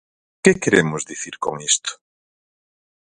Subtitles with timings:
[0.43, 1.91] ¿Que queremos dicir con isto?